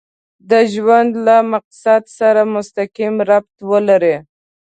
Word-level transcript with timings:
د 0.49 0.51
ژوند 0.73 1.11
له 1.25 1.37
مقصد 1.53 2.01
سره 2.17 2.41
مسقيم 2.55 3.15
ربط 3.29 3.57
ولري. 3.71 4.15